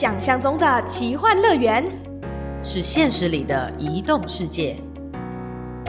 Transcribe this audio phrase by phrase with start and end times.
[0.00, 1.84] 想象中的奇幻乐园，
[2.62, 4.76] 是现实里的移动世界。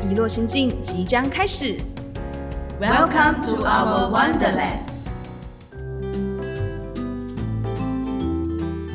[0.01, 1.75] 遗落心境即将开始。
[2.81, 4.79] Welcome to our Wonderland。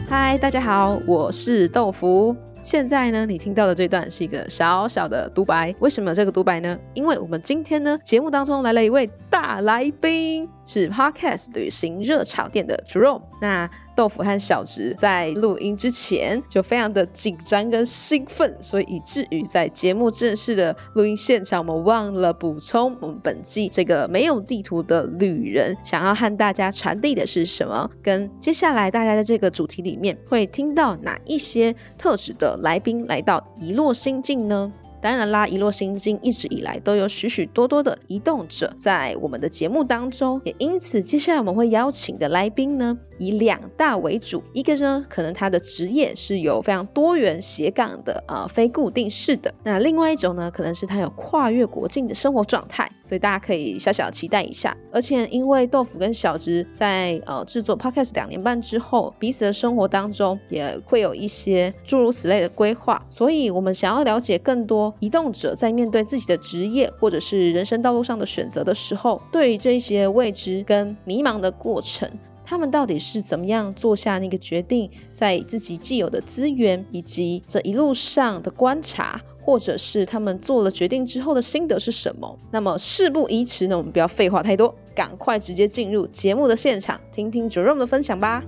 [0.08, 2.34] 嗨，大家好，我是豆腐。
[2.64, 5.72] 现在呢，你听到的这段是一个小小的独白。
[5.78, 6.76] 为什么有这个独白呢？
[6.92, 13.22] 因为我们今天呢，节目当中来了一位大来宾，是 Podcast 旅行热炒店的 Jerome。
[13.40, 34.72] 那豆腐和小植在录音之前就非常的紧张跟兴奋，所以以至于在节目正式的录音现场，我们忘了补充我们本季这个没有地图的旅人想要和大家传递的是什么，跟接下来大家在这个主题里面会听到哪一些特质的来宾来到遗落心境呢？
[35.00, 54.76] 当然啦，遗落心境一直以来都有许许多多的移动者在我们的节目当中，也因此接下来我们会邀请的来宾呢，以两大为主，一个呢可能他的职业是有非常多元斜杠的呃非固定式的，那另外一种呢可能是他有跨越国境的生活状态，所以大家可以小小期待一下。
[54.92, 72.08] 而且因为豆腐跟小直在呃制作 podcast 两年半之后，彼此的生活当中也会有一些诸如此类的规划，所以我们想要了解更多移动者在面对自己的职业或者是人生道路上的选择的时候，对于这些未知跟迷茫的过程。
[72.44, 82.38] 他们到底是怎么样做下那个决定，在自己既有的资源以及这一路上的观察，或者是他们做了决定之后的心得是什么？
[82.50, 88.42] 那么事不宜迟呢，我们不要废话太多，赶快直接进入节目的现场，听听 Jerome 的分享吧。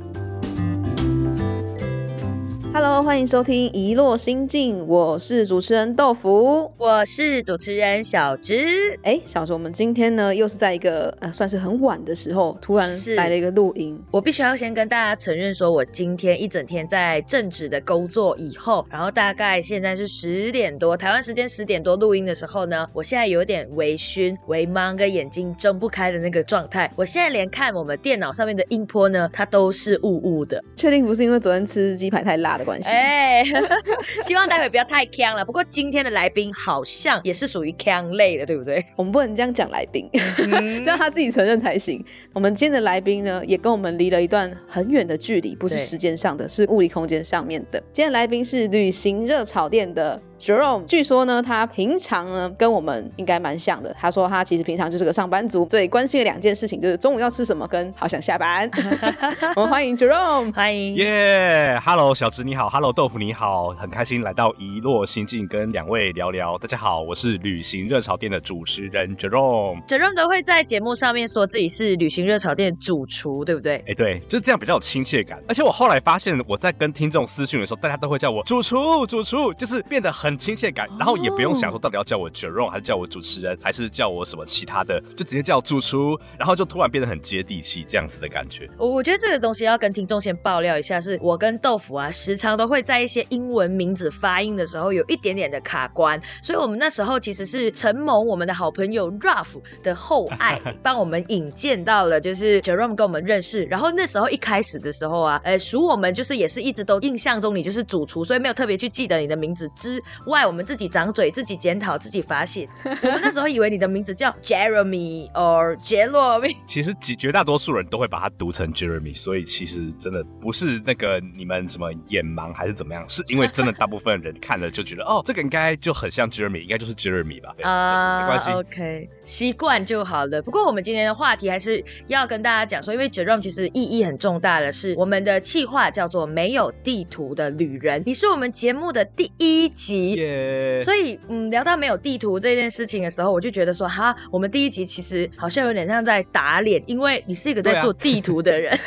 [2.78, 8.66] Hello，欢迎收听《一落心境》，我是主持人豆腐，我是主持人小直。
[9.02, 13.98] 哎，小直，我们今天呢又是在一个呃算是很晚的时候，突然来了一个录音。
[14.10, 26.92] 我必须要先跟大家承认，说我今天一整天在正职的工作以后，然后大概现在是十点多，台湾时间十点多录音的时候呢，我现在有点微醺、微茫，跟眼睛睁不开的那个状态。
[26.94, 30.62] 我现在连看我们电脑上面的音波呢，它都是雾雾的。
[30.74, 32.90] 确定不是因为昨天吃鸡排太辣的关系？
[32.90, 33.42] 哎，
[34.22, 35.44] 希望待会不要太呛了。
[35.44, 38.84] 不过今天的来宾好像也是属于呛类的，对不对？
[38.96, 42.04] 我们不能这样讲来宾，嗯 这样他自己承认才行。
[42.34, 47.78] 我们今天的来宾呢，也跟我们离了一段很远的距离，不是对时间上的，是物理空间上面的。
[47.92, 53.94] 今天的来宾是旅行热炒店的 Jerome，据说呢，他平常呢跟我们应该蛮像的。
[53.98, 58.70] 他说他其实平常就是个上班族，最关心的两件事情就是中午要吃什么跟好想下班。
[59.56, 60.52] 我们欢迎 Jerome。
[60.54, 60.94] 欢迎。
[60.96, 66.58] 耶、h e l l o 小直你好，Hello 豆腐你好，很开心来到一落心境跟两位聊聊。
[66.58, 69.84] 大家好，我是旅行热潮店的主持人 Jerome。
[69.86, 73.82] Jerome 都会在节目上面说自己是旅行热潮店主厨，对不对？
[73.88, 75.42] 哎，对，就是这样比较有亲切感。
[75.48, 80.88] 而且我后来发现，我在跟听众私讯的时候，大家都会叫我主厨，主厨，就是变得很亲切感。
[80.98, 88.66] 然后也不用想说到底要叫我 Jerome，还是叫我主持人，还是叫我什么其他的，就直接叫主厨，然后就突然变得很接地气，这样子的感觉。
[88.78, 116.48] 我 我觉得这个东西要跟听众先爆料一下，是我跟豆腐啊，时常都会在一些英文名字发音的时候有一点点的卡关，所以我们那时候其实是承蒙我们的好朋友 Ruff 的厚爱，帮我们引荐到了就是 Jerome 跟我们认识，然后那时候一开始的时候啊，呃，属我们就是也是一直都印象中你就是主厨，所以没有特别去记得你的名字之外，我们自己掌嘴、自己检讨、自己发现， 我们那时候以为你的名字叫 Jeremy or 杰洛米。
[116.66, 127.52] 其实绝绝大多数人都会把它读成 Jeremy，所以其实真的不是那个你们什么眼盲还是怎么样，是因为真的大部分人看了就觉得哦，这个应该就很像 Jeremy，应该就是 Jeremy 吧？
[127.56, 128.50] 对 啊，没关系。
[128.50, 130.42] OK，习惯就好了。
[130.42, 140.05] 不过我们今天的话题还是要跟大家讲说，因为 Jerome 其实意义很重大的是，我们的企划叫做“没有地图的旅人”，你是我们节目的第一集。
[140.14, 148.78] 耶所以，嗯，聊到没有地图这件事情的时候，我就觉得说，哈，我们第一集其实好像有点像在打脸，因为你是一个在做地图的人。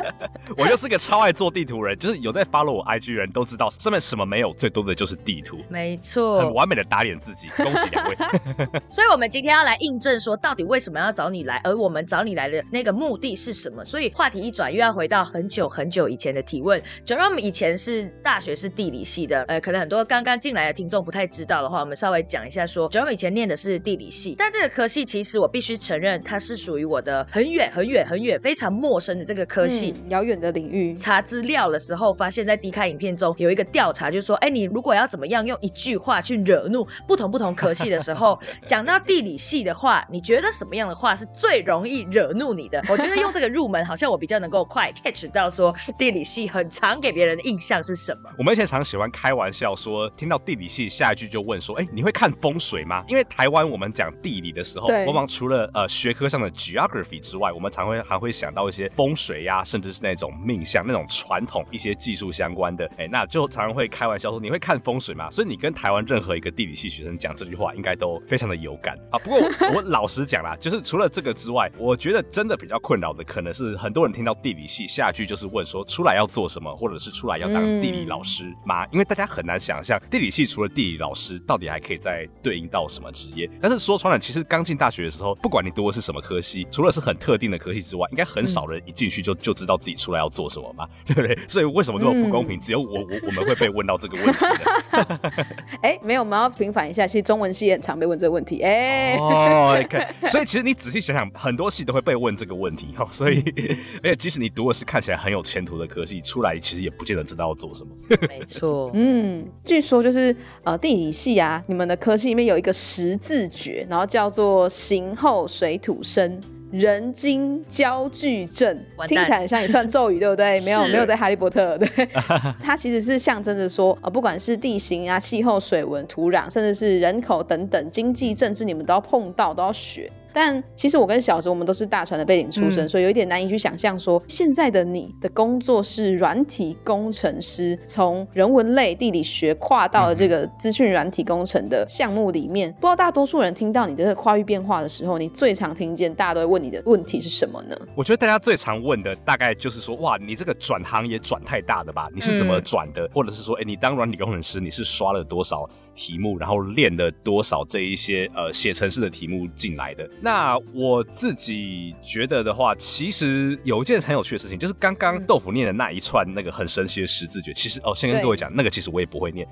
[0.56, 7.48] 我就是个超爱做地图人，就是有在 follow 我 IG 人都知道，上面什么没有，最多的就是地图，没错很，完美的打脸自己。
[7.56, 8.16] 恭喜两位。
[8.90, 13.84] 所以，我们今天要来印证说，到底为什么要找你来，而我们找你来的那个目的是什么？
[13.84, 16.80] 所以话题一转，又要回到很久很久以前的提问。
[17.04, 29.94] Jerome 以前是大学是地理系的，呃，可能很多刚刚进来来的听众不太知道的话，我们稍微讲一下说，Jerome 以前念的是地理系，但这个科系其实我必须承认，它是属于我的很远很远很远非常陌生的这个科系。
[29.96, 42.82] 嗯遥远的领域，查资料的时候，发现在低开影片中有一个调查，就是说，哎，你如果要怎么样用一句话去惹怒不同不同科系的时候， 讲到地理系的话，你觉得什么样的话是最容易惹怒你的？
[42.88, 48.30] 我觉得用这个入门，好像我比较能够快 catch 到说地理系很常给别人的印象是什么。
[48.38, 53.04] 我们以前常喜欢开玩笑说，听到地理系下一句就问说，哎，你会看风水吗？
[53.08, 65.30] 因为台湾我们讲地理的时候，往往除了呃学科上的 geography 之外，我们常会还会想到一些风水呀、甚至是那种命相、那种传统一些技术相关的，哎，那就常常会开玩笑说，你会看风水吗？
[65.30, 69.18] 所以你跟台湾任何一个地理系学生讲这句话，应该都非常的有感啊。
[69.18, 69.38] 不过
[69.74, 78.86] 我老实讲啦， 就是除了这个之外，我觉得真的比较困扰的，可能是很多人听到地理系下一句就是问说，出来要做什么，或者是出来要当地理老师吗？
[78.92, 83.50] 因为大家很难想象地理系除了地理老师，到底还可以再对应到什么职业。
[83.60, 91.36] 但是说穿了，其实刚进大学的时候，不管你读的是什么科系，除了是很特定的科系之外，应该很少人一进去就就知道自己出来要做什么吧， 对不对？
[91.48, 92.58] 所以为什么这么不公平？
[92.60, 95.46] 只有我我我们会被问到这个问题的。
[95.82, 103.06] 哎，没有，我们要平反一下，其实中文系也很常被问这个问题，哎，哦，看，所以其实你仔细想想，很多系都会被问这个问题哦。
[103.10, 103.42] 所以，
[104.02, 107.90] 而且即使你读的是看起来很有前途的科系，出来其实也不见得知道要做什么。
[108.28, 116.40] 没错，嗯，据说就是呃地理系啊，你们的科系里面有一个十字诀，然后叫做形后水土生。
[116.72, 120.60] 人精交聚阵完蛋听起来很像一串咒语，对不对？
[120.66, 121.88] 没有，是没有在哈利波特，对，
[122.60, 130.10] 它其实是象征着说，呃，不管是地形啊、气候、水文、土壤，甚至是人口等等，经济、政治，你们都要碰到，都要学。
[130.36, 142.70] 但其实我跟小哲，我们都是大船的背景出身，嗯所以有一点难以去想象说，现在的你的工作是软体工程师，从人文类地理学跨到了这个资讯软体工程的项目里面。
[142.74, 147.74] 不知道大多数人听到你的这个跨域变化的时候，你最常听见大家都会问你的问题是什么呢？
[147.94, 152.10] 我觉得大家最常问的大概就是说，哇，你这个转行也转太大了吧？
[152.14, 153.08] 你是怎么转的？
[153.14, 160.06] 或者是说，哎，你当软体工程师，你是刷了多少题目，然后练了多少这一些呃写程式的题目进来的？
[160.26, 169.46] 那我自己觉得的话，其实有一件很有趣的事情，就是刚刚豆腐念的那一串那个很神奇的十字诀，其实哦，先跟各位讲，那个其实我也不会念。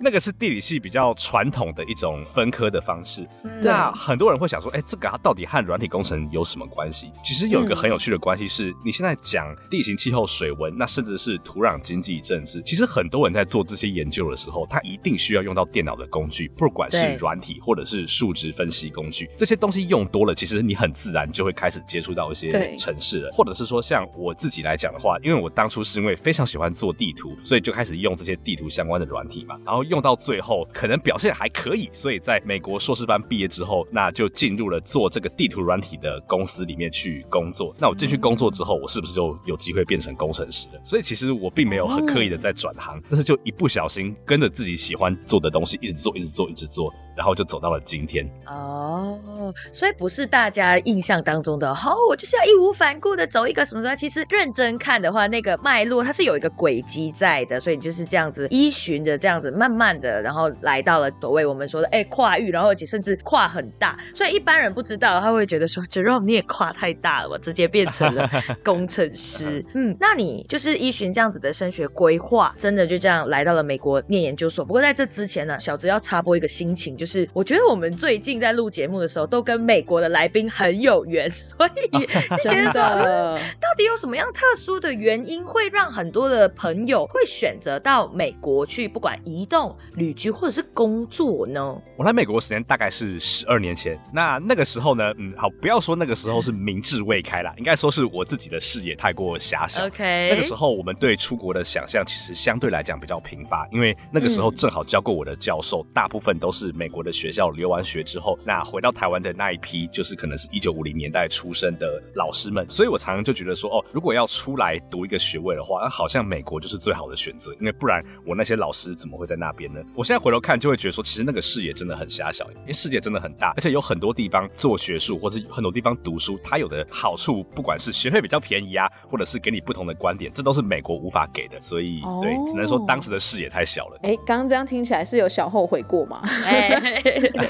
[0.00, 3.26] 那个是地理系比较传统的一种分科的方式。
[3.62, 7.10] 那很多人会想说，哎、这个它到底和软体工程有什么关系？
[7.24, 22.76] 其实有一个很有趣的关系是，你现在讲地形、气候、水文，那甚至是土壤、经济、政治，其实很多人在做这些研究的时候，他一定需要用到电脑的工具，不管是软体或者是数值分析工具，这些东西用多了，其实你很自然就会开始接触到一些对。
[22.78, 37.74] 城市了，或者是说像我自己来讲的话，因为我当初是因为非常喜欢做地图，所以就开始用这些地图相关的软体嘛，然后用到最后可能表现还可以，所以在美国硕士班毕业之后，那就进入了做这个地图软体的公司里面去工作。
[37.78, 40.80] 那我进去工作之后，我是不是就有机会变成工程师了？
[40.84, 48.24] 所以其实我并没有很刻意的在转行，但是就一不小心跟着自己喜欢做的东西一直做，一直做，一直做，然后就走到了今天。
[48.46, 53.96] 哦，所以不是大家印象当中的，哦，我就是要义无反顾的走一个什么什么。
[53.96, 63.98] 其实认真看的话，那个脉络它是有一个轨迹在的，所以你就是这样子依循着这样子，慢慢的，然后来到了所谓我们说的哎跨域，然后而且甚至跨很大。
[64.14, 68.30] 所以一般人不知道，他会觉得说 Jerome 你也跨太大了吧，直接变成了
[68.64, 69.64] 工程师。
[69.74, 74.64] 嗯，那你就是依循这样子的升学规划，真的就这样来到了美国念研究所。
[74.64, 91.76] 不过在这之前呢，小直要插播一个心情，就是我觉得我们最近在录节目的时候，都跟美国的来宾很有缘，所以就觉得说，嗯，到底有什么样特殊的原因，会让很多的朋友会选择到美国去，不管移动、旅居或者是工作呢？
[91.96, 99.86] 我来美国时间大概是十二年前，那那个时候呢，嗯，好，不要说那个时候是明智未开啦，应该说是我自己的视野太过狭小。
[99.86, 119.80] OK，那个时候我们对出国的想象其实相对来讲比较贫乏，因为那个时候正好教过我的教授，大部分都是美国的学校留完学之后，那回到台湾的那一批，就是可能是一九五零年代出生的老师们，所以我常常就觉得说，哦，如果要出来读一个学位的话，那好像美国就是最好的选择，因为不然我那些老师怎么会在那边呢？
[119.94, 133.98] 我现在回头看就会觉得说，其实那个视野真的很狭小，因为世界真的很大，而且有很多地方做学术或者很多地方读书，它有的好处，不管是学费比较便宜啊，或者是给你不同的观点，这都是美国无法给的，所以、哦对，只能说当时的视野太小了。
[134.02, 136.22] 哎，刚刚这样听起来是有小后悔过吗？
[136.44, 136.68] 哎，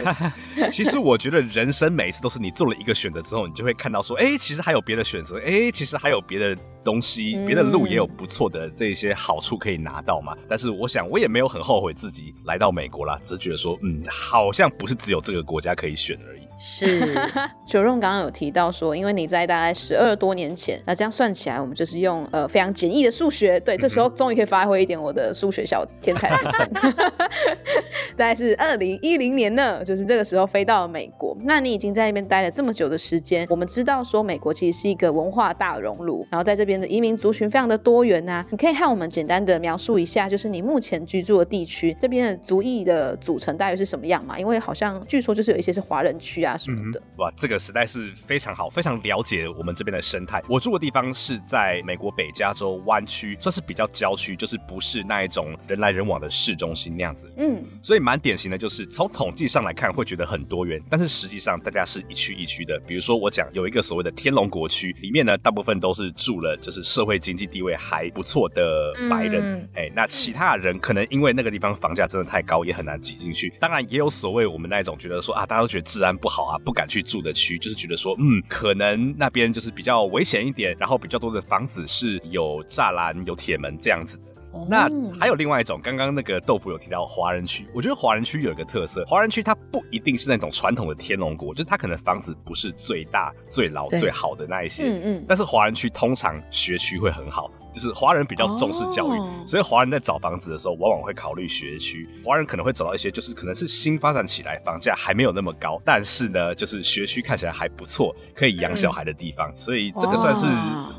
[0.70, 10.36] 其实我觉得人生每一次都是你做了一个选择之后，你就会看到说，哎，其实还有别的选择，哎，其实还有别的东西，别的路也有不错的这些好处可以拿到嘛。
[10.48, 16.47] 但是我想，我也没有很后悔自己来到美国啦，只是觉得说，嗯，好像不是只有这个国家可以选而已。
[16.60, 17.14] 是，
[17.64, 26.68] 九荣刚刚有提到说，因为你在大概十二多年前，那这样算起来，我们就是用呃非常简易的数学，对，这时候终于可以发挥一点我的数学小天才的部分。
[28.16, 31.36] 大概是二零一零年呢，就是这个时候飞到了美国。
[31.42, 38.44] 那你已经在那边待了这么久的时间，我们知道说美国其实是一个文化大熔炉，然后在这边的移民族群非常的多元啊。
[38.50, 44.36] 你可以和我们简单的描述一下，就是你目前居住的地区这边的族裔的组成大约是什么样嘛？
[44.36, 46.47] 因为好像据说就是有一些是华人区啊。
[46.56, 50.42] 什么的哇，这个实在是非常好，非常了解我们这边的生态。
[50.48, 57.30] 我住的地方是在美国北加州湾区，算是比较郊区，就是不是那一种人来人往的市中心那样子。
[57.36, 62.78] 嗯，所以蛮典型的，就是从统计上来看会觉得很多元，但是实际上大家是一区一区的。
[62.86, 69.68] 比如说我讲有一个所谓的天龙国区，里面呢大部分都是住了就是社会经济地位还不错的白人。
[69.74, 73.52] 哎，那其他人可能因为那个地方房价真的太高，也很难挤进去。
[73.60, 84.24] 当然也有所谓我们那一种觉得说啊，大家都觉得治安不好啊，不敢去住的区，就是觉得说，嗯，可能那边就是比较危险一点，然后比较多的房子是有栅栏、有铁门这样子的。
[84.68, 84.88] 那
[85.20, 97.50] 还有另外一种，刚刚那个豆腐有提到华人区，我觉得华人区有一个特色，华人区它不一定是那种传统的天龙国，就是它可能房子不是最大、最老、最好的那一些，嗯嗯，但是华人区通常学区会很好。
[97.72, 102.08] 就是华人比较重视教育，所以华人在找房子的时候，往往会考虑学区。
[102.24, 109.52] 华人可能会找到一些，就是可能是新发展起来，房价还没有那么高，但是呢，就是学区看起来还不错，可以养小孩的地方。
[109.56, 110.46] 所以这个算是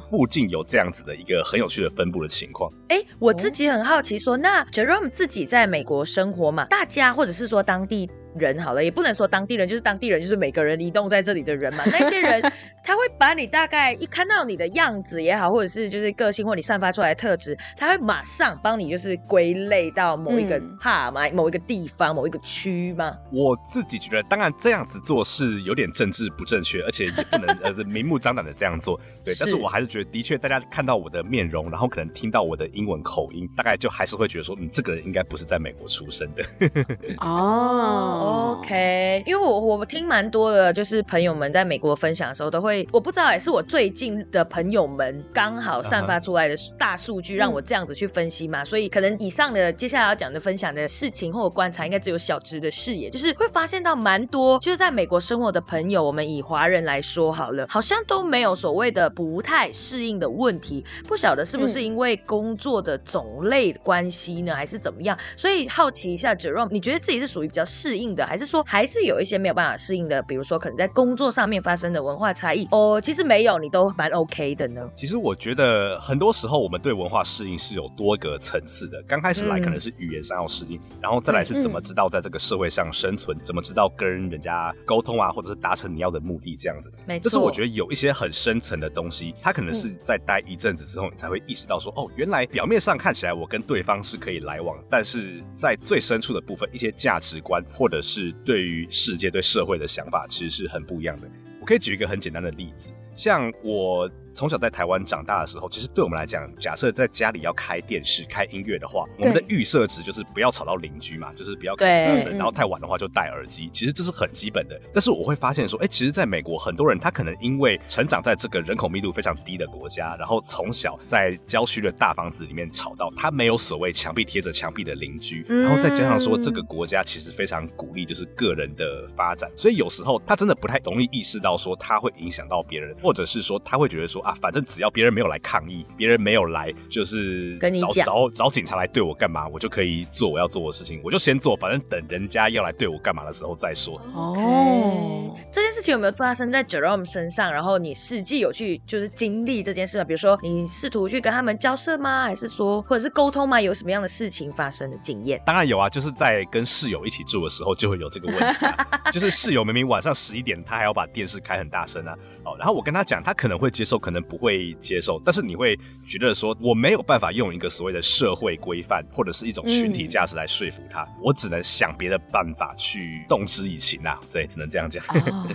[0.10, 2.72] 附近有这样子的一个很有趣的分布的情况。
[2.90, 8.10] 哎，我自己很好奇，说那 Jerome 自己在美国生活嘛，大家或者是说当地。
[8.40, 11.84] 人好了，也不能说当地人就是当地人，就是每个人移动在这里的人嘛。
[11.92, 12.42] 那些人
[12.84, 23.16] 他会把你大概一看到你的样子也好，或者是就是个性或你散发出来的特质，他会马上帮你就是归类到某一个哈嘛，某一个地方、某一个区吗？
[23.32, 29.00] 我自己觉得，当然这样子做是有点政治不正确，而且也不能 呃明目张胆的这样做。
[29.24, 36.44] 对，但是我还是觉得，的确大家看到我的面容，然后可能听到我的英文口音，大概就还是会觉得说，嗯，这个人应该不是在美国出生的。
[37.20, 38.29] 哦。
[38.30, 65.18] OK，因为我我听蛮多的，就是朋友们在美国分享的时候，都会我不知道也是我最近的朋友们刚好散发出来的大数据，让我这样子去分析嘛，所以可能以上的接下来要讲的分享的事情或者观察，应该只有小直的视野，就是会发现到蛮多，就是在美国生活的朋友，我们以华人来说好了，好像都没有所谓的不太适应的问题，不晓得是不是因为工作的种类关系呢，还是怎么样？
[65.38, 68.09] 所以好奇一下，Jerome，你觉得自己是属于比较适应？
[68.16, 74.90] 的还是说还是有一些没有办法适应的，比如说可能在工作上面发生的文化差异哦，其实没有，你都蛮 OK 的呢。
[74.96, 79.02] 其实我觉得很多时候我们对文化适应是有多个层次的。
[79.04, 86.92] 刚开始来可能是语言上要适应，然后再来是怎么知道在这个社会上生存，怎么知道跟人家沟通啊，或者是达成你要的目的这样子。
[87.08, 101.30] 没错，就是我觉得有一些很深层的东西，它可能是在待一阵子之后，你才会意识到说，哦，原来表面上看起来我跟对方是可以来往，但是在最深处的部分，一些价值观或是对于世界、对社会的想法，其实是很不一样的。
[101.60, 104.10] 我可以举一个很简单的例子，像我。
[104.40, 113.70] 从小在台湾长大的时候，其实对我们来讲，假设在家里要开电视、开音乐的话，我们的预设值就是不要吵到邻居嘛，就是不要开大声，然后太晚的话就戴耳机。
[113.74, 114.80] 其实这是很基本的。
[114.94, 134.29] 但是我会发现说，哎，其实在美国，很多人他可能因为成长在这个人口密度非常低的国家，然后从小在郊区的大房子里面吵到，他没有所谓墙壁贴着墙壁的邻居，然后再加上说这个国家其实非常鼓励就是个人的发展，所以有时候他真的不太容易意识到说他会影响到别人，或者是说他会觉得说。
[134.30, 144.00] 啊，反正只要别人没有来抗议，别人没有来，就是跟你找找找警察来对我干嘛，我就可以做我要做的事情，我就先做，反正等人家要来对我干嘛的时候再说。
[144.14, 147.52] 哦，这件事情有没有发生在 Jerome 身上？
[147.52, 150.04] 然后你实际有去就是经历这件事吗？
[150.04, 152.26] 比如说你试图去跟他们交涉吗？
[152.26, 153.60] 还是说或者是沟通吗？
[153.60, 155.42] 有什么样的事情发生的经验？
[155.44, 158.66] 当然有啊，就是在跟室友一起住的时候就会有这个问题，
[159.12, 162.14] 就是室友明明晚上十一点他还要把电视开很大声啊，
[162.46, 163.00] 哦，然后我跟他。
[163.00, 175.04] 他讲，他可能会接受，可能不会接受，但是你会觉得说，我没有办法用一个所谓的社会规范或者是一种群体价值来说服他，我只能想别的办法去动之以情啊，对，只能这样讲。
[175.08, 175.48] 啊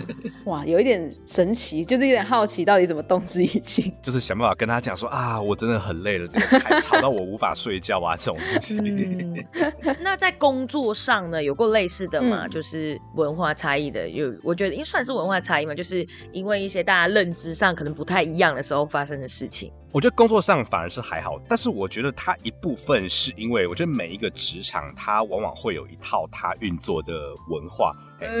[0.45, 3.93] 哇，有一点神奇，就是有点好奇，到底怎么动之以情？
[4.01, 8.77] 就是想办法跟他讲说啊，我真的很累了，这个还吵到我无法睡觉啊，这种东西。
[8.79, 9.45] 嗯，
[10.01, 12.45] 那在工作上呢，有过类似的嘛？
[12.45, 19.73] 嗯就是文化差异的，有我觉得因为算是文化差异嘛，就是因为一些大家认知上可能不太一样样的时候发生的事情。
[19.95, 27.13] 我觉得工作上反而是还好，但是我觉得它一部分是因为，我觉得每一个职场它往往会有一套它运作的
[27.49, 27.95] 文化，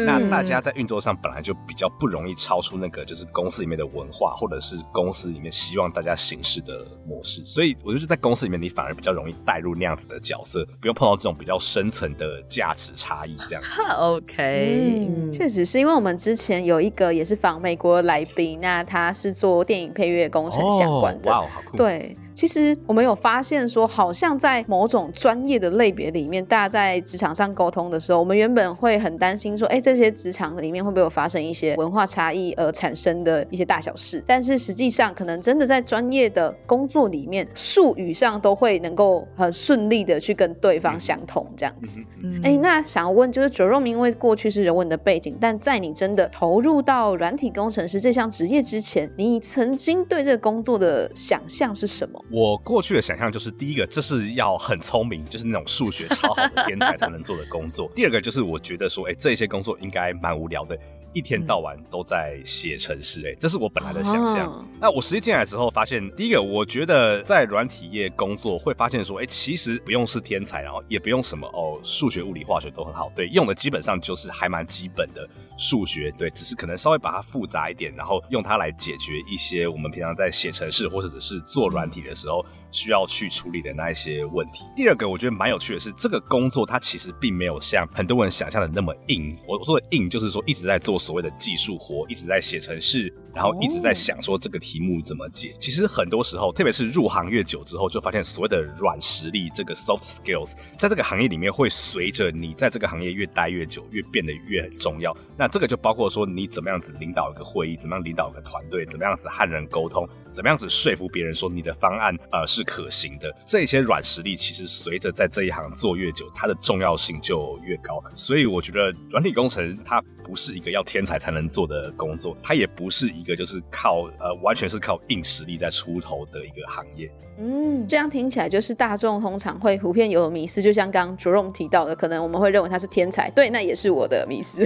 [0.05, 13.63] 那大家在运作上本来就比较不容易超出那个就是公司里面的文化，或者是公司里面希望大家行事的模式，所以我觉得在公司里面你反而比较容易带入那样子的角色，不用碰到这种比较深层的价值差异这样。
[13.63, 21.44] 哈 OK，嗯，确实是因为我们之前有一个也是访美国的来宾，那他是做电影配乐工程相关的，哦哇哦，
[21.75, 34.21] 对，其实我们有发现说，好像在某种专业的类别里面，大家在职场上沟通的时候，我们原本会很担心说，哎，这些职场里面会不会有发生一些文化差异而产生的一些大小事？
[34.27, 42.01] 但是实际上，可能真的在专业的工作里面，术语上都会能够很顺利的去跟对方相通，这样子。
[42.21, 52.21] 嗯哎、那想要问，就是 Jerome 因为过去是人文的背景，但在你真的投入到软体工程师这项职业之前，你曾经对这个工作的想象是什么？
[52.31, 60.75] 我过去的想象就是，第一个，这是要很聪明，就是那种数学超好的天才才能做的工作；第二个，就是我觉得说，哎、这些工作应该蛮无聊的，
[61.15, 64.47] 一天到晚都在写程式，哎，这是我本来的想象。
[64.47, 82.45] 哦那我实际进来之后发现，第一个，我觉得在软体业工作会发现说，哎、其实不用是天才，然后也不用什么哦，数学、物理、化学都很好，对，用的基本上就是还蛮基本的数学，对，只是可能稍微把它复杂一点，然后用它来解决一些我们平常在写程式或者是做软体的时候
[82.75, 84.65] 需要去处理的那一些问题。
[84.75, 89.35] 第二个，我觉得蛮有趣的是，这个工作它其实并没有像很多人想象的那么硬。
[89.47, 95.53] 我说的硬，就是说一直在做所谓的技术活，一直在写程式，然后一直在想说这个题目怎么解。
[95.59, 105.15] 其实很多时候，特别是入行越久之后，就发现所谓的软实力，这个 soft skills，在这个行业里面会随着你在这个行业越待越久，越变得越很重要。
[105.37, 113.29] 那这个就包括说你怎么样子领导一个会议，怎么样领导一个团队，怎么样子和人沟通，怎么样子说服别人说你的方案呃是可行的。
[113.45, 118.01] 这一些软实力其实随着在这一行做越久，它的重要性就越高。
[118.15, 127.09] 所以我觉得软体工程它不是一个要天才才能做的工作，它也不是一个就是靠呃完全是靠硬实力在出头的一个行业。
[127.37, 134.65] 嗯，这样听起来就是大众通常会普遍有的迷思，就像刚刚 Jerome 提到的，可能我们会认为他是天才，对，那也是我的迷思，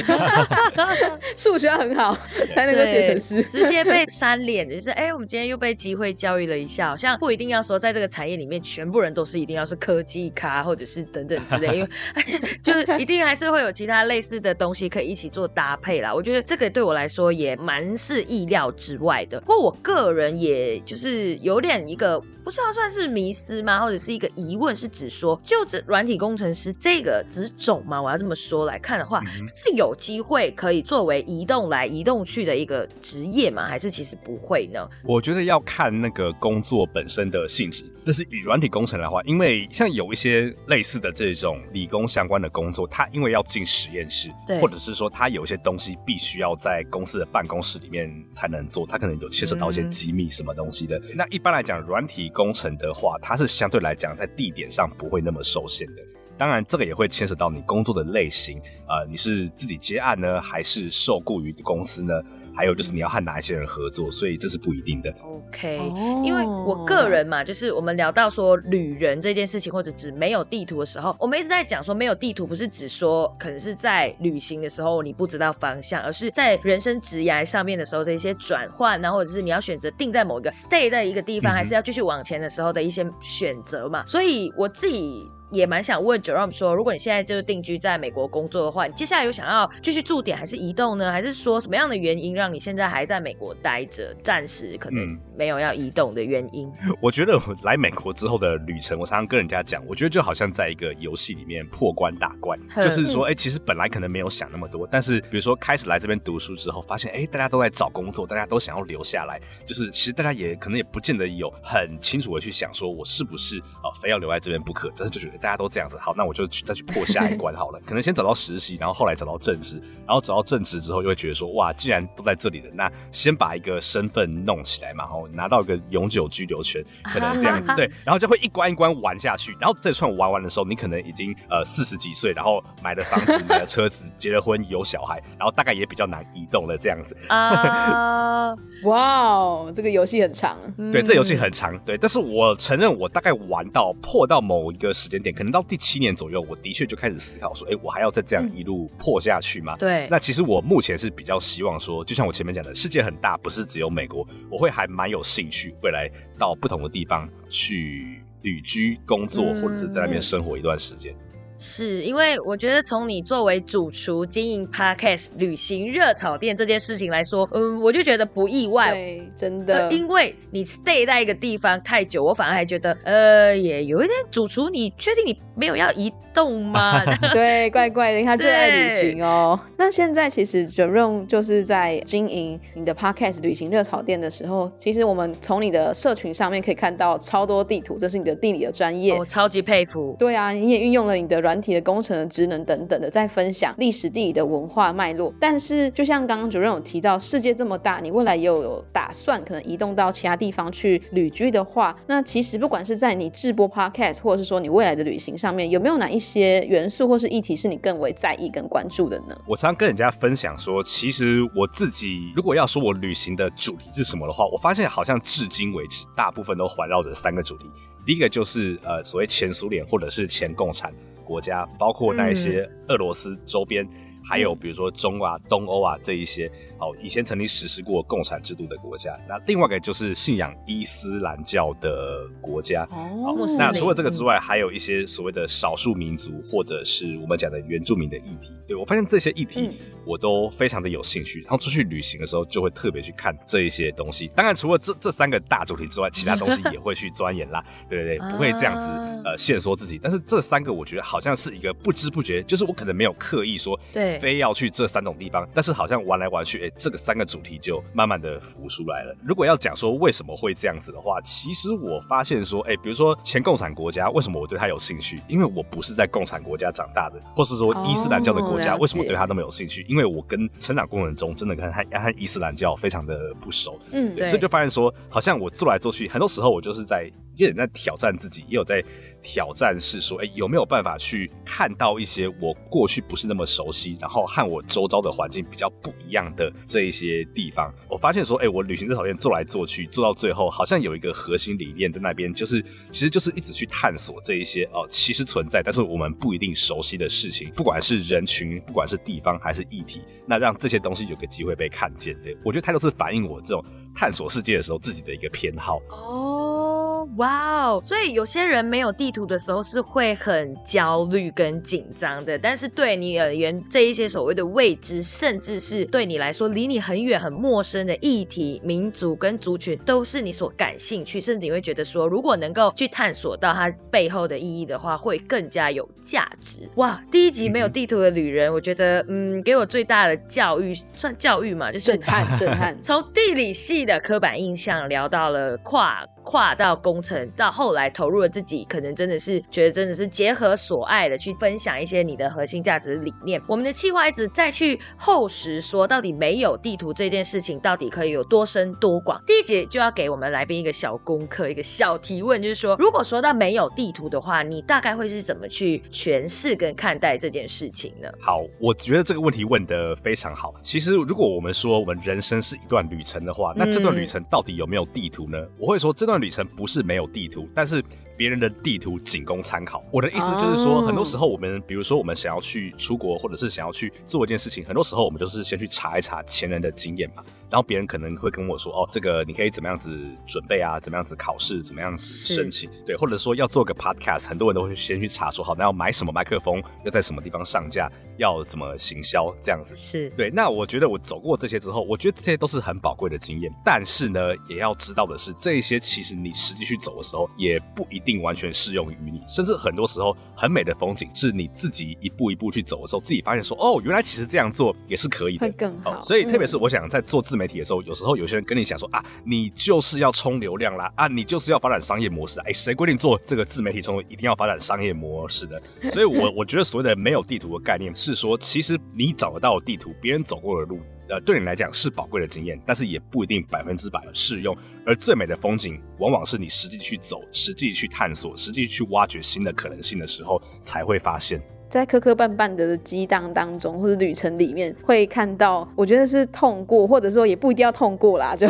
[1.36, 2.16] 数学很好
[2.54, 3.42] 才能够写成诗。
[3.44, 11.90] 直接被扇脸的，就是哎、我们今天又被机会教育了一下，好像不一定要说在这个产业里面，全部人都是一定要是科技咖或者是等等之类，因为
[12.62, 16.14] 就是一定还是会有其他类似的东西可以一起做搭配啦。
[16.14, 19.40] 我觉得这个对我来说也蛮是意料之外的。
[19.42, 29.24] 不过我个人也就是有点一个不知道算是迷思吗，或者是一个疑问，是指说就这软体工程师这个职种嘛，我要这么说来看的话，
[29.56, 33.66] 是有机会可以作为移动来移动去的一个职业吗？
[33.66, 34.86] 还是其实不会呢？
[35.04, 37.86] 我觉得要看那个工作本身的性质。
[38.06, 50.98] 但是以软体工程来的话，因为像有一些类似的这种理工相关的工作，它因为要进实验室对，或者是说它有一些东西必须要在公司的办公室里面才能做，它可能有牵涉到一些嗯机密什么东西的。
[51.14, 56.02] 那一般来讲，软体工程的话，它是相对来讲在地点上不会那么受限的。
[56.38, 62.14] 当然，这个也会牵涉到你工作的类型，呃，你是自己接案呢，还是受雇于公司呢？
[62.60, 65.10] 还有就是你要和哪一些人合作，所以这是不一定的。
[65.24, 84.04] OK，、哦因为我个人嘛，就是我们聊到说旅人这件事情，或者指没有地图的时候，我们一直在讲说没有地图，不是指说可能是在旅行的时候你不知道方向，而是在人生职涯上面的时候的一些转换啊，或者是你要选择定在某一个 stay 在一个地方，嗯还是要继续往前的时候的一些选择嘛。
[84.06, 85.32] 所以我自己。
[85.52, 91.12] 也蛮想问 Jerome 说，如果你现在就是定居在美国工作的话，你接下来有想要继续驻点还是移动呢？
[91.12, 96.72] 还是说什么样的原因让你现在还在美国待着，暂时可能嗯没有要移动的原因？
[97.02, 117.80] 我觉得我来美国之后的旅程，我常常跟人家讲，我觉得就好像在一个游戏里面破关打怪，就是说，哎、其实本来可能没有想那么多，但是比如说开始来这边读书之后，发现，哎、大家都在找工作，大家都想要留下来，就是其实大家也可能也不见得有很清楚的去想说，我是不是啊、呃非要留在这边不可，但是就觉得大家都这样子，好，那我就去再去破下一关好了。
[117.86, 137.16] 可能先找到实习，然后后来找到正职，然后找到正职之后，就会觉得说，哇，既然都在这里了，那先把一个身份弄起来嘛，然后拿到一个永久居留权，可能这样子 对，然后就会一关一关玩下去，然后这串玩完的时候，你可能已经呃四十几岁，然后买了房子，买了车子，结了婚，有小孩，然后大概也比较难移动了这样子。
[137.30, 140.58] 啊， 哇哦，这个游戏很长，
[140.92, 149.76] 对，这游戏很长，对，但是我承认我大概玩到破到某一个时间点，可能到第七年左右，我的确就开始思考说，哎，我还要再这样一路破下去吗？
[149.78, 161.14] 对，那其实我目前是比较希望说，就像我前面讲的，世界很大，不是只有美国，我会还蛮有兴趣未来到不同的地方去旅居、工作，或者是在那边生活一段时间。
[161.62, 168.94] 是因为我觉得从你作为主厨经营 podcast 旅行热炒店这件事情来说，嗯，我就觉得不意外。
[168.94, 177.04] 对，真的，呃因为你 stay 在一个地方太久，我反而还觉得，呃，也有一点主厨，你确定你没有要移动吗？
[177.34, 179.60] 对，怪怪的，他热爱旅行哦。
[179.78, 189.14] 那现在其实 Jerome 就是在经营你的 Podcast 旅行热炒店的时候，其实我们从你的社群上面可以看到超多地图，这是你的地理的专业。
[189.18, 190.16] 我超级佩服。
[190.18, 195.34] 对啊，你也运用了你的软体的工程的职能等等的，在分享历史地理的文化脉络。
[195.40, 209.36] 但是，就像刚刚主任有提到，世界这么大，你未来也有有打算可能移动到其他地方去旅居的话，那其实不管是在你制播 Podcast，或者是说你未来的旅行上面，有没有哪一些元素或是议题是你更为在意跟关注的呢？
[209.48, 217.66] 我常跟人家分享说，其实我自己如果要说我旅行的主题是什么的话，我发现好像至今为止，大部分都环绕着三个主题。
[218.06, 223.88] 第一个就是呃所谓前苏联或者是前共产国家，包括那一些俄罗斯周边。
[224.30, 226.46] 还有比如说中啊、东欧啊这一些，
[226.78, 229.20] 哦，以前曾经实施过共产制度的国家。
[229.28, 232.88] 那另外一个就是信仰伊斯兰教的国家。
[232.92, 238.54] 哦那除了这个之外，还有一些所谓的少数民族，或者是我们讲的原住民的议题。
[238.68, 239.74] 对我发现这些议题嗯
[240.06, 244.28] 我都非常的有兴趣，然后出去旅行的时候就会特别去看这一些东西。
[244.36, 247.64] 当然，除了这这三个大主题之外，其他东西也会去钻研啦。
[247.90, 250.00] 对对对，不会这样子啊呃限缩自己。
[250.02, 259.16] 但是这三个我觉得好像是一个不知不觉，就是我可能没有刻意说对非要去这三种地方，但是好像玩来玩去，哎，这个三个主题就慢慢的浮出来了。
[259.24, 265.22] 如果要讲说为什么会这样子的话，其实我发现说，哎，比如说前共产国家，为什么我对他有兴趣？
[265.28, 269.86] 因为我不是在共产国家长大的，或是说伊斯兰教的国家，哦为什么对他那么有兴趣？
[269.88, 278.84] 因为我跟成长过程中真的跟和和伊斯兰教非常的不熟，嗯对，对所以就发现说，好像我做来做去，很多时候我就是在有点在挑战自己，也有在
[279.22, 287.74] 挑战是说，哎、有没有办法去看到一些我过去不是那么熟悉，然后和我周遭的环境比较不一样的这一些地方。
[287.90, 302.16] 我发现说，哎、我旅行这条线做来做去，做到最后，好像有一个核心理念在那边，就是其实就是一直去探索这一些哦，其实存在，但是我们不一定熟悉的事情，不管是人群，不管是地方还是议题，那让这些东西有个机会被看见。
[302.22, 303.64] 对我觉得它都是反映我这种
[304.00, 305.82] 探索世界的时候自己的一个偏好。
[305.90, 307.80] 哦，哇哦！
[307.84, 326.70] 所以有些人没有地图的时候是会很焦虑跟紧张的，但是对你而言，这一些所谓的未知，甚至是对你来说离你很远、很陌生的议题、民族跟族群，都是你所感兴趣，甚至你会觉得说，如果能够去探索到它背后的意义的话，会更加有价值。
[326.76, 327.04] 哇！
[327.12, 332.76] 第一集没有地图的旅人，我觉得，嗯，给我最大的教育，算教育嘛，就是震撼震撼。
[332.82, 343.42] 从地理系的刻板印象聊到了跨跨到工程，到后来投入了自己，可能真的是觉得真的是结合所爱的去分享一些你的核心价值理念。
[343.48, 349.22] 我们的计划一直再去厚实说，到底没有地图这件事情到底可以有多深多广。
[349.26, 358.10] 第一节就要给我们来宾一个小功课，一个小提问，就是说，如果说到没有地图的话，你大概会是怎么去诠释跟看待这件事情呢？
[358.20, 360.54] 好，我觉得这个问题问得非常好。
[360.62, 365.38] 其实，如果我们说我们人生是一段旅程的话，那这段旅程到底有没有地图呢？
[365.58, 367.84] 我会说，这段旅程不是没有地图，但是
[368.20, 369.82] 别人的地图仅供参考。
[369.94, 377.24] 我的意思就是说，哦很多时候我们，比如说我们想要去出国，或者是想要去做一件事情，很多时候我们就是先去查一查前人的经验嘛。
[377.50, 389.76] 然后别人可能会跟我说，哦，这个你可以怎么样子准备啊，怎么样子考试，怎么样子申请，对，或者说要做个 podcast，很多人都会先去查说，好，那要买什么麦克风，要在什么地方上架，要怎么行销，这样子。
[389.76, 393.52] 是对，那我觉得我走过这些之后，我觉得这些都是很宝贵的经验。
[393.66, 406.02] 但是呢，也要知道的是，这些其实你实际去走的时候，也不一定定完全适用于你，甚至很多时候很美的风景是你自己一步一步去走的时候，自己发现说哦，原来其实这样做也是可以的，会更好。
[406.02, 415.62] 所以特别是我想在做自媒体的时候，有时候有些人跟你讲说啊，你就是要冲流量啦，啊，你就是要发展商业模式，哎，谁规定做这个自媒体冲一定要发展商业模式的？
[415.92, 420.80] 所以我 我觉得所谓的没有地图的概念是说，其实你找得到地图，别人走过的路。
[421.10, 424.56] 呃，对你来讲是宝贵的经验，但是也不一定百分之百的适用。
[424.86, 431.42] 而最美的风景，往往是你实际去走、实际去探索、实际去挖掘新的可能性的时候，才会发现。
[431.70, 438.48] 在磕磕绊绊的激荡当中，或者旅程里面，会看到，我觉得是痛过，或者说也不一定要痛过啦，就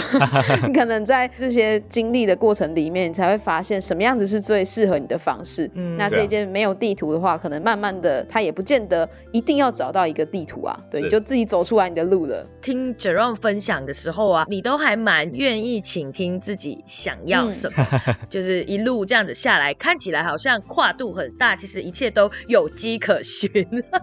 [0.65, 5.69] 你 可能在这些经历的过程里面，你才会发现什么样子是最适合你的方式。
[5.73, 12.47] 嗯，那这件没有地图的话，可能慢慢的，它也不见得一定要找到一个地图啊，对，你就自己走出来你的路了。
[12.61, 17.85] 听 Jerome 分享的时候啊，你都还蛮愿意倾听自己想要什么，
[18.29, 23.08] 就是一路这样子下来，看起来好像跨度很大，其实一切都有机可。
[23.09, 23.49] 可循，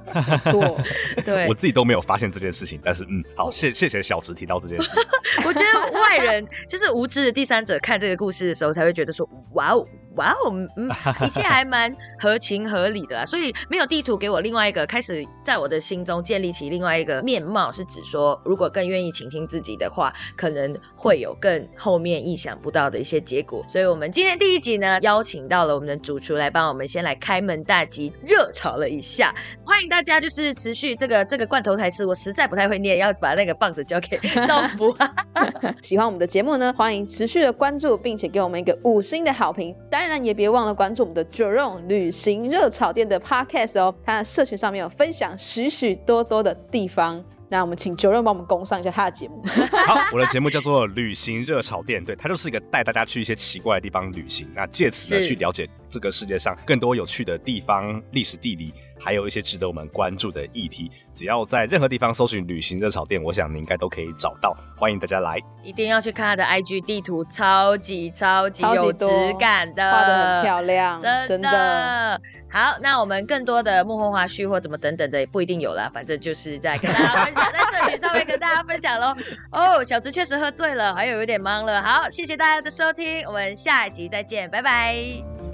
[0.51, 0.77] 错，
[1.25, 1.47] 对。
[1.47, 4.91] 我自己都没有发现这件事情，但是嗯，好，谢谢谢小池提到这件事。
[5.45, 9.87] 我觉得外人就是无知的第三者看这个故事的时候，才会觉得说，哇哦。
[10.17, 10.89] 哇哦，嗯，
[11.27, 23.63] 一切还 蛮合情合理的啊，所以没有地图给我另外一个开始在我的心中建立起另外一个面貌，是指说，如果更愿意倾听自己的话，可能会有更后面意想不到的一些结果。
[23.69, 29.35] 所以，我们今天第一集呢，邀请到了我们的主厨来帮我们先来开门大吉，热炒了一下。
[29.67, 34.17] 欢迎大家就是持续这个这个罐头台词，我实在不太会念，要把那个棒子交给
[34.49, 34.97] 豆腐。
[35.83, 39.75] 喜欢我们的节目呢，欢迎持续的关注，并且给我们一个五星的好评。
[39.91, 47.23] 当然也别忘了关注我们的 Jerome 旅行热炒店的 Podcast 哦，他的社群上面有分享许许多多的地方。
[47.49, 49.41] 那我们请 Jerome 帮我们攻上一下他的节目。
[49.87, 58.71] 好，我的节目叫做旅行热炒店，对，它就是一个带大家去一些奇怪的地方旅行，那借此呢去了解这个世界上更多有趣的地方、历史地理。
[58.99, 64.57] 还有一些值得我们关注的议题，只要在任何地方搜寻“旅行热炒店”，我想你应该都可以找到。
[64.75, 69.07] 欢迎大家来，一定要去看他的 IG 地图，超级超级有质
[69.39, 72.19] 感的，画的很漂亮，真的。
[72.51, 79.15] 好，那我们更多的幕后花絮或怎么等等的也不一定有了，反正就是在跟大家分享，在社群上面跟大家分享喽。
[79.53, 81.83] 哦，小直确实喝醉了，还有有点懵了。
[81.83, 85.46] 好，谢谢大家的收听，我们下一集再见，拜拜。